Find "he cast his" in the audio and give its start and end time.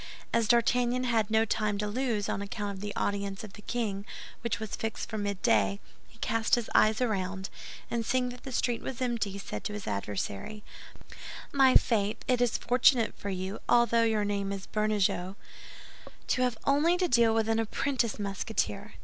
6.07-6.71